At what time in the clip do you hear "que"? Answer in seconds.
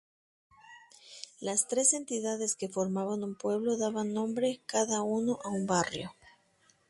2.55-2.69